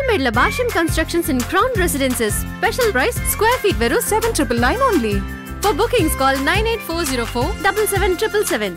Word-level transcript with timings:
రెడీమేడ్ల 0.00 0.30
భాషన్ 0.36 0.70
constructions 0.74 1.28
in 1.32 1.40
Crown 1.48 1.74
Residences 1.80 2.36
special 2.52 2.92
price 2.92 3.16
square 3.32 3.58
feet 3.62 3.80
వెరు 3.82 3.98
seven 4.06 4.34
triple 4.36 4.60
nine 4.64 4.82
only 4.86 5.12
for 5.64 5.74
bookings 5.74 6.16
call 6.20 6.38
nine 6.44 6.68
eight 6.70 6.84
four 6.86 7.04
zero 7.10 7.24
four 7.32 7.50
double 7.66 7.88
seven 7.92 8.14
triple 8.16 8.44
seven 8.44 8.76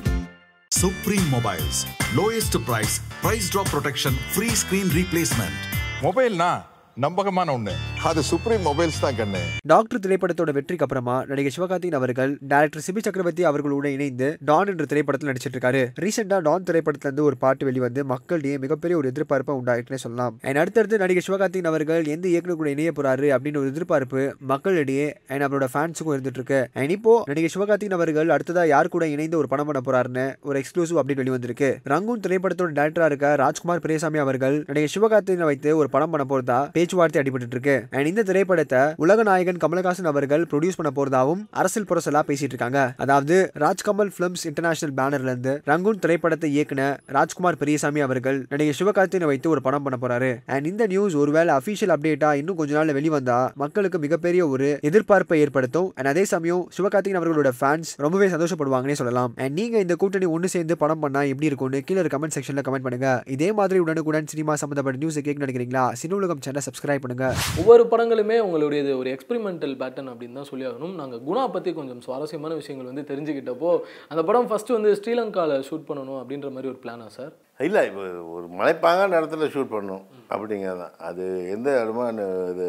Supreme 0.71 1.23
Mobiles 1.29 1.79
lowest 2.15 2.57
price 2.67 2.95
price 3.21 3.47
drop 3.51 3.71
protection 3.71 4.17
free 4.33 4.49
screen 4.61 4.91
replacement 4.91 5.61
mobile 6.03 6.35
నా 6.37 6.51
నమ్మకமான 6.97 7.51
ఉండే 7.51 7.75
அது 8.09 8.21
supreme 8.29 8.63
mobiles 8.67 8.97
தான் 9.01 9.17
கண்ணு. 9.17 9.41
Doctor 9.71 10.01
திரைப்படத்தோட 10.05 10.51
வெற்றிக்கு 10.55 10.83
அப்புறமா 10.85 11.13
நடிகர் 11.27 11.53
சிவகார்த்திகன் 11.55 11.97
அவர்கள் 11.99 12.31
டைரக்டர் 12.51 12.83
சிபி 12.85 13.01
சக்கரவர்த்தி 13.05 13.43
அவர்களோட 13.49 13.85
இணைந்து 13.95 14.27
டான் 14.49 14.69
என்ற 14.71 14.85
திரைப்படத்தில் 14.91 15.29
நடிச்சிட்டு 15.29 15.55
இருக்காரு. 15.55 15.81
ரீசெண்டா 16.03 16.37
டான் 16.47 16.65
திரைப்படத்துல 16.69 17.07
இருந்து 17.09 17.23
ஒரு 17.27 17.37
பாட்டு 17.43 17.65
வெளிவந்து 17.67 18.03
மக்களிடையே 18.13 18.55
மிகப்பெரிய 18.63 18.95
ஒரு 19.01 19.11
எதிர்பார்ப்பை 19.11 19.53
உண்டாயிட்டுனே 19.59 19.99
சொல்லலாம். 20.05 20.33
அண்ட் 20.47 20.59
அடுத்தடுத்து 20.63 20.99
நடிகர் 21.03 21.25
சிவகார்த்திகேயன் 21.27 21.69
அவர்கள் 21.71 22.03
எந்த 22.15 22.27
இயக்குனர் 22.33 22.59
கூட 22.63 22.69
இணைய 22.75 22.91
போறாரு 22.97 23.29
அப்படின்னு 23.35 23.61
ஒரு 23.61 23.71
எதிர்பார்ப்பு 23.73 24.23
மக்களிடையே 24.51 25.07
அண்ட் 25.31 25.45
அவரோட 25.47 25.69
ஃபேன்ஸுக்கும் 25.75 26.13
இருந்துட்டு 26.15 26.41
இருக்கு. 26.41 26.59
அண்ட் 26.81 26.95
இப்போ 26.97 27.13
நடிகர் 27.31 27.55
சிவகார்த்திகேயன் 27.55 27.97
அவர்கள் 27.99 28.35
அடுத்ததா 28.37 28.65
யார் 28.73 28.91
கூட 28.97 29.07
இணைந்து 29.15 29.41
ஒரு 29.41 29.51
படம் 29.53 29.71
பண்ண 29.71 29.83
போறாருன்னு 29.87 30.27
ஒரு 30.49 30.63
எக்ஸ்க்ளூசிவ் 30.63 31.01
அப்டேட் 31.03 31.23
வெளிவந்திருக்கு. 31.23 31.71
ரங்கூன் 31.93 32.25
திரைப்படத்தோட 32.27 32.77
டேரக்டரா 32.81 33.09
இருக்க 33.13 33.33
ராஜ்குமார் 33.45 33.85
பிரேசாமி 33.87 34.23
அவர்கள் 34.25 34.59
நடிகர் 34.67 34.95
சிவகார்த்திகனை 34.97 35.49
வைத்து 35.53 35.77
ஒரு 35.81 35.89
படம் 35.97 36.13
பண்ண 36.15 36.27
போறதா 36.33 36.61
பேச்சுவார்த்தை 36.77 37.23
அடிபட்டு 37.23 37.51
இருக்கு. 37.57 37.79
அண்ட் 37.97 38.09
இந்த 38.11 38.21
திரைப்படத்தை 38.29 38.81
உலக 39.03 39.23
நாயகன் 39.29 39.59
கமலஹாசன் 39.63 40.09
அவர்கள் 40.11 40.43
ப்ரொடியூஸ் 40.51 40.77
பண்ண 40.79 40.91
போறதாவும் 40.97 41.41
அரசியல் 41.61 41.87
புரசலா 41.89 42.21
பேசிட்டு 42.29 42.53
இருக்காங்க 42.55 42.79
அதாவது 43.05 43.35
ராஜ்கமல் 43.63 44.11
பிலிம்ஸ் 44.17 44.45
இன்டர்நேஷனல் 44.49 44.95
பேனர்ல 44.99 45.31
இருந்து 45.33 45.53
ரங்கூன் 45.71 45.99
திரைப்படத்தை 46.03 46.49
இயக்குன 46.55 46.81
ராஜ்குமார் 47.17 47.59
பெரியசாமி 47.61 48.01
அவர்கள் 48.07 48.39
நடிகை 48.53 48.73
சிவகார்த்திகேயனை 48.79 49.29
வைத்து 49.31 49.51
ஒரு 49.53 49.61
படம் 49.67 49.85
பண்ண 49.87 49.97
போறாரு. 50.03 50.31
அண்ட் 50.53 50.67
இந்த 50.71 50.83
நியூஸ் 50.93 51.17
ஒருவேளை 51.23 51.51
அபிஷியல் 51.59 51.93
அப்டேட்டா 51.95 52.31
இன்னும் 52.39 52.57
கொஞ்ச 52.61 52.73
நாள் 52.77 52.93
வெளிவந்தா 52.99 53.37
மக்களுக்கு 53.63 53.99
மிகப்பெரிய 54.05 54.41
ஒரு 54.53 54.69
எதிர்பார்ப்பை 54.89 55.39
ஏற்படுத்தும். 55.43 55.89
அண்ட் 55.97 56.11
அதே 56.13 56.23
சமயம் 56.33 56.63
சிவகார்த்திகன் 56.77 57.19
அவர்களோட 57.21 57.51
ஃபேன்ஸ் 57.59 57.91
ரொம்பவே 58.05 58.29
சந்தோஷப்படுவாங்கன்னே 58.35 58.97
சொல்லலாம். 59.01 59.31
அண்ட் 59.43 59.55
நீங்க 59.59 59.77
இந்த 59.85 59.97
கூட்டணி 60.03 60.29
ஒன்று 60.35 60.53
சேர்ந்து 60.55 60.77
படம் 60.83 61.03
பண்ணா 61.05 61.23
எப்படி 61.31 61.49
இருக்கும்னு 61.51 61.81
கீழே 61.87 62.09
கமெண்ட் 62.15 62.35
செக்ஷன்ல 62.37 62.63
கமெண்ட் 62.67 62.87
பண்ணுங்க. 62.87 63.09
இதே 63.35 63.51
மாதிரி 63.59 63.79
உடனுக்குடன் 63.85 64.31
சினிமா 64.33 64.55
சம்பந்தப்பட்ட 64.63 65.01
நியூஸ் 65.03 65.19
கேட்க 65.27 65.45
நினைக்கிறீங்களா? 65.45 65.85
சினி 66.01 66.15
உலகம் 66.19 66.43
சேனல் 66.47 66.67
சப்ஸ்கிரைப் 66.69 67.05
பண்ணுங்க. 67.05 67.27
ஒவ்வொரு 67.61 67.82
படங்களுமே 67.91 68.37
உங்களுடையது 68.47 68.91
ஒரு 69.01 69.09
எக்ஸ்பெரிமெண்டல் 69.15 69.75
பேட்டர்ன் 69.81 70.11
அப்படின்னு 70.13 70.39
தான் 70.39 70.49
சொல்லி 70.51 70.65
ஆகணும். 70.69 70.95
நாங்கள் 71.01 71.23
குணா 71.29 71.43
பற்றி 71.55 71.73
கொஞ்சம் 71.79 72.01
சுவாரஸ்யமான 72.07 72.57
விஷயங்கள் 72.61 72.91
வந்து 72.91 73.09
தெரிஞ்சுக்கிட்டப்போ 73.11 73.71
அந்த 74.11 74.23
படம் 74.29 74.49
ஃபஸ்ட்டு 74.51 74.77
வந்து 74.77 74.91
ஸ்ரீலங்காவில் 74.99 75.65
ஷூட் 75.69 75.87
பண்ணணும் 75.89 76.19
அப்படின்ற 76.21 76.51
மாதிரி 76.57 76.71
ஒரு 76.73 76.81
பிளானா 76.83 77.07
சார் 77.17 77.33
இல்லை 77.67 77.81
இப்போ 77.89 78.03
ஒரு 78.35 78.45
மலைப்பாங்கான 78.59 79.17
இடத்துல 79.21 79.47
ஷூட் 79.55 79.73
பண்ணணும் 79.73 80.05
அப்படிங்கிறது 80.33 80.87
அது 81.09 81.25
எந்த 81.55 81.69
இடமா 81.83 82.05
இது 82.53 82.67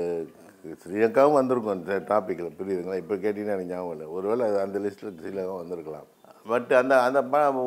ஸ்ரீலங்காவும் 0.83 1.39
வந்திருக்கும் 1.39 1.75
அந்த 1.77 1.95
டாப்பிக்கில் 2.11 2.57
புரியுதுங்களா? 2.59 2.99
இப்போ 3.03 3.15
கேட்டிங்கன்னா 3.25 3.57
எனக்கு 3.57 3.73
ஞாபகம் 3.73 3.95
இல்லை. 3.97 4.07
ஒருவேளை 4.17 4.45
அந்த 4.65 4.79
லிஸ்ட்டில் 4.85 5.19
ஸ்ரீலங்காவும் 5.21 5.63
வந்திருக்கலாம். 5.63 6.07
பட் 6.53 6.73
அந்த 6.81 6.95
அந்த 7.07 7.21
படம் 7.35 7.61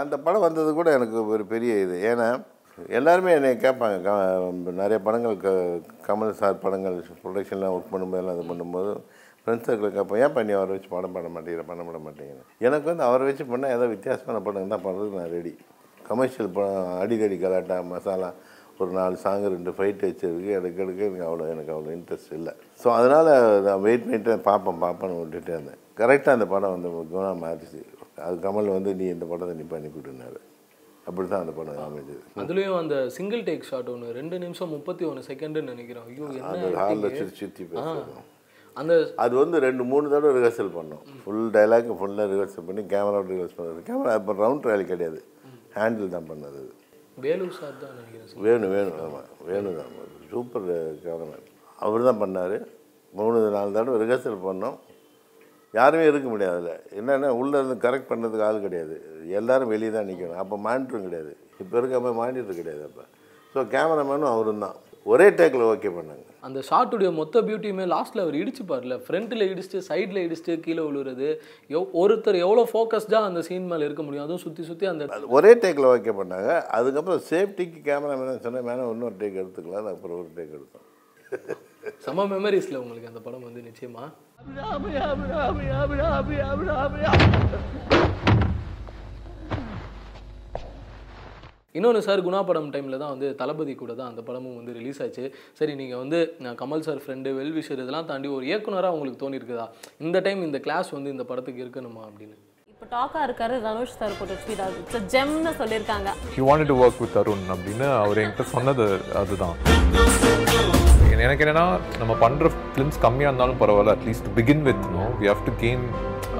அந்த 0.00 0.16
படம் 0.26 0.44
வந்தது 0.46 0.70
கூட 0.78 0.88
எனக்கு 0.98 1.18
ஒரு 1.34 1.44
பெரிய 1.52 1.72
இது. 1.84 1.96
ஏன்னா 2.10 2.26
எல்லாருமே 2.96 3.30
என்னை 3.32 3.50
கேட்பாங்க. 3.58 3.96
க- 4.02 4.16
நிறைய 4.80 4.98
படங்கள் 5.00 5.36
க 5.38 5.50
கமல் 6.06 6.32
சார் 6.32 6.58
படங்கள் 6.58 6.96
ப்ரொடக்ஷன்லாம் 7.22 7.74
ஒர்க் 7.76 7.92
பண்ணும்போது 7.92 8.22
எல்லாம் 8.22 8.36
இது 8.36 8.50
பண்ணும்போது 8.50 8.90
ஃப்ரெண்ட்ஸ் 9.40 9.68
சர்க்கிள் 9.68 9.94
கேட்போம் 9.94 10.20
ஏன் 10.20 10.32
பண்ணி 10.32 10.52
அவரை 10.52 10.72
வச்சு 10.72 10.88
படம் 10.88 11.12
பண்ண 11.12 11.28
மாட்டேங்கிற? 11.28 11.62
பண்ண 11.62 11.82
பண்ண 11.84 11.98
மாட்டேங்கிறேன் 12.06 12.48
எனக்கு 12.60 12.86
வந்து 12.90 13.04
அவரை 13.04 13.24
வச்சு 13.28 13.44
பண்ணால் 13.44 13.74
ஏதோ 13.76 13.86
வித்தியாசமான 13.86 14.40
படம் 14.40 14.74
தான் 14.74 14.84
பண்ணுறதுக்கு 14.86 15.20
நான் 15.20 15.34
ரெடி 15.34 15.52
கமர்ஷியல் 16.00 16.50
படம் 16.50 16.90
அடிக்கடி 17.02 17.36
கலாட்டா 17.38 17.76
மசாலா 17.86 18.30
ஒரு 18.80 18.90
நாலு 18.90 19.16
சாங் 19.16 19.46
ரெண்டு 19.48 19.70
ஃபைட் 19.70 20.02
வச்சிருக்கு. 20.06 20.50
எனக்கு 20.58 20.82
எடுக்க 20.84 21.02
எனக்கு 21.04 21.26
அவ்வளோ 21.28 21.44
எனக்கு 21.48 21.72
அவ்வளோ 21.72 21.92
இன்ட்ரெஸ்ட் 21.96 22.32
இல்லை. 22.32 22.52
ஸோ 22.80 22.88
அதனால் 22.92 23.30
நான் 23.62 23.80
வெயிட் 23.80 24.04
பண்ணிட்டு 24.04 24.34
பார்ப்பேன் 24.40 24.82
பார்ப்பேன்னு 24.82 25.20
விட்டுட்டே 25.20 25.54
இருந்தேன். 25.54 25.80
கரெக்டாக 25.98 26.36
அந்த 26.36 26.46
படம் 26.46 26.74
வந்து 26.76 26.90
குணம் 27.12 27.42
மாறிச்சு. 27.44 27.80
அது 28.26 28.36
கமல் 28.42 28.74
வந்து 28.74 28.94
நீ 28.94 29.06
இந்த 29.06 29.24
படத்தை 29.24 29.54
நீ 29.56 29.66
பண்ணி 29.68 29.88
கொடுனாரு 29.90 30.38
அப்படி 31.06 31.26
தான் 31.28 31.42
அந்த 31.44 31.52
படம் 31.56 31.82
அமைஞ்சது. 31.84 32.22
அதுலேயும் 32.42 32.78
அந்த 32.80 32.94
சிங்கிள் 33.16 33.42
டேக் 33.48 33.66
ஷாட் 33.68 33.90
ஒன்று 33.92 34.08
ரெண்டு 34.16 34.36
நிமிஷம் 34.44 34.72
முப்பத்தி 34.74 35.04
ஒன்று 35.10 35.22
செகண்டுன்னு 35.28 35.72
நினைக்கிறோம். 35.74 36.06
ஐயோ 36.10 36.28
அந்த 36.52 36.70
ஹாலில். 36.80 37.04
சுற்றி 37.20 37.36
சுற்றி 37.42 37.62
ஆ. 37.64 37.68
பேசுகிறோம் 37.74 38.24
அந்த 38.76 38.94
அது 39.24 39.34
வந்து 39.40 39.56
ரெண்டு 39.66 39.82
மூணு 39.90 40.06
தடவை 40.12 40.32
ரிஹர்சல் 40.38 40.72
பண்ணோம். 40.78 41.04
ஃபுல் 41.22 41.46
டைலாக் 41.54 41.92
ஃபுல்லாக 42.00 42.26
ரிஹர்சல் 42.32 42.66
பண்ணி 42.68 42.82
கேமராவோட 42.92 43.28
ரிஹர்சல் 43.34 43.60
பண்ணது. 43.60 43.84
கேமரா 43.88 44.14
இப்போ 44.20 44.34
ரவுண்ட் 44.42 44.64
ட்ரையல் 44.64 44.90
கிடையாது. 44.90 45.20
ஹேண்டில் 45.76 46.12
தான் 46.16 46.28
பண்ணது 46.30 46.60
வேலூர் 47.24 47.54
சார் 47.58 47.76
தான் 47.82 47.94
நினைக்கிறேன் 47.98 48.42
வேணும் 48.46 48.72
வேணும் 48.76 48.98
ஆமாம் 49.04 49.28
வேணும் 49.50 49.76
தான். 49.78 49.92
சூப்பர் 50.32 50.66
கேமராமேன் 51.04 51.46
அவர் 51.78 52.08
தான் 52.08 52.20
பண்ணார். 52.22 52.56
மூணு 53.12 53.38
நாலு 53.56 53.76
தடவை 53.76 53.96
ரிஹர்சல் 54.02 54.44
பண்ணோம். 54.46 54.76
யாருமே 55.74 56.04
இருக்க 56.10 56.28
முடியாது 56.32 56.56
அதில். 56.60 56.82
என்னென்னா 56.98 57.30
உள்ளே 57.40 57.56
இருந்து 57.60 57.76
கரெக்ட் 57.84 58.10
பண்ணுறதுக்கு 58.10 58.46
ஆள் 58.48 58.64
கிடையாது. 58.66 58.96
எல்லாரும் 59.38 59.72
வெளியே 59.74 59.90
தான் 59.96 60.08
நிற்கணும் 60.10 60.40
அப்போ 60.42 60.56
மானிட்டரும் 60.66 61.06
கிடையாது. 61.08 61.32
இப்போ 61.62 61.74
இருக்க 61.80 62.00
மாதிரி 62.04 62.18
மானிட்டர் 62.22 62.60
கிடையாது 62.60 62.84
அப்போ. 62.88 63.04
ஸோ 63.54 63.62
கேமராமேனும் 63.74 64.32
அவரும் 64.34 64.64
தான். 64.66 64.76
ஒரே 65.12 65.26
டேக்கில் 65.38 65.68
ஓகே 65.72 65.90
பண்ணாங்க. 65.96 66.24
அந்த 66.46 66.58
ஷாட்டுடைய 66.68 67.10
மொத்த 67.18 67.40
பியூட்டியுமே 67.46 67.84
லாஸ்ட்டில் 67.92 68.22
அவர் 68.24 68.38
இடிச்சுப்பார்ல 68.40 68.94
ஃப்ரண்ட்டில் 69.04 69.44
இடிச்சுட்டு 69.50 69.78
சைடில் 69.88 70.20
இடிச்சுட்டு 70.24 70.54
கீழே 70.64 70.82
விழுறது. 70.88 71.28
எவ் 71.76 71.94
ஒருத்தர் 72.02 72.38
எவ்வளோ 72.46 72.64
ஃபோக்கஸ்டாக 72.72 73.28
அந்த 73.28 73.40
சீன் 73.48 73.70
மேலே 73.72 73.86
இருக்க 73.88 74.02
முடியும்? 74.06 74.26
அதுவும் 74.26 74.44
சுற்றி 74.46 74.64
சுற்றி 74.70 74.86
அந்த 74.92 75.06
ஒரே 75.38 75.52
டேக்கில் 75.64 75.90
ஓகே 75.92 76.14
பண்ணாங்க. 76.20 76.50
அதுக்கப்புறம் 76.78 77.22
சேஃப்டிக்கு 77.30 77.80
கேமராமேன் 77.88 78.44
சொன்னேன் 78.46 78.68
மேலே 78.70 78.90
இன்னொரு 78.94 79.16
டேக் 79.22 79.40
எடுத்துக்கலாம். 79.42 79.90
அப்புறம் 79.94 80.18
ஒரு 80.22 80.30
டேக் 80.38 80.56
எடுத்தோம். 80.58 80.86
செம 82.04 82.24
மெமரிஸில் 82.32 82.80
உங்களுக்கு 82.82 83.10
அந்த 83.10 83.20
படம் 83.26 83.46
வந்து 83.46 83.60
நிச்சயமா? 83.68 84.04
இன்னொன்று 91.74 92.00
சார் 92.04 92.22
குணா 92.26 92.40
படம் 92.48 92.70
டைமில் 92.74 93.00
தான் 93.00 93.12
வந்து 93.14 93.28
தளபதி 93.40 93.72
கூட 93.80 93.92
தான் 93.98 94.10
அந்த 94.10 94.22
படமும் 94.28 94.56
வந்து 94.58 94.72
ரிலீஸ் 94.78 95.00
ஆச்சு. 95.04 95.24
சரி 95.58 95.72
நீங்கள் 95.80 96.00
வந்து 96.02 96.18
நான் 96.44 96.58
கமல் 96.60 96.84
சார் 96.86 97.02
ஃப்ரெண்டு 97.04 97.30
வெல்விஷர் 97.38 97.82
இதெல்லாம் 97.82 98.08
தாண்டி 98.10 98.28
ஒரு 98.36 98.44
இயக்குனராக 98.50 98.96
உங்களுக்கு 98.96 99.22
தோணியிருக்குதா 99.24 99.66
இந்த 100.06 100.20
டைம் 100.26 100.46
இந்த 100.48 100.60
கிளாஸ் 100.66 100.90
வந்து 100.96 101.12
இந்த 101.14 101.26
படத்துக்கு 101.30 101.64
இருக்கணுமா 101.64 102.02
அப்படின்னு? 102.08 102.36
இப்போ 102.72 102.86
டாக்கா 102.94 103.20
இருக்காரு 103.26 103.54
தனுஷ் 103.66 103.98
சார் 104.00 104.16
போட்டு 104.18 104.38
ஸ்வீட் 104.42 104.62
இட்ஸ் 104.80 105.06
ஜெம்னு 105.14 105.52
சொல்லியிருக்காங்க 105.60 106.08
he 106.34 106.42
wanted 106.48 106.72
to 106.72 106.78
work 106.84 107.02
with 107.04 107.18
Arun 107.22 107.46
அப்படின்னு 107.54 107.88
அவர் 108.02 108.20
என்கிட்ட 108.24 108.46
சொன்னது 108.56 108.86
அதுதான். 109.22 109.56
எனக்கு 111.24 111.44
என்னன்னா 111.44 111.64
நம்ம 111.98 112.14
பண்ற 112.20 112.50
ஃபிலிம்ஸ் 112.74 112.98
கம்மியாக 113.02 113.30
இருந்தாலும் 113.30 113.60
பரவாயில்ல. 113.60 113.94
At least 113.96 114.28
begin 114.36 114.62
with 114.68 114.84
no 114.96 115.04
we 115.20 115.26
have 115.32 115.44
to 115.44 115.52
gain 115.60 115.84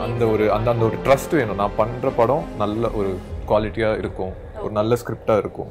அந்த 0.04 0.26
ஒரு 0.26 0.44
அந்த 0.52 0.70
அந்த 0.70 0.84
ஒரு 0.84 0.96
ட்ரஸ்ட் 1.04 1.34
வேணும். 1.38 1.60
நான் 1.62 1.76
பண்ற 1.76 2.10
படம் 2.10 2.44
நல்ல 2.56 2.90
ஒரு 3.00 3.10
குவாலிட்டியாக 3.48 3.98
இருக்கும். 4.02 4.32
ஒரு 4.62 4.70
நல்ல 4.70 4.96
ஸ்கிரிப்டாக 5.02 5.42
இருக்கும். 5.44 5.70